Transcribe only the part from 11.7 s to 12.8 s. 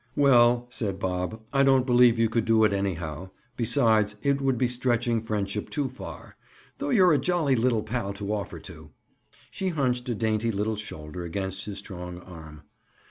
strong arm.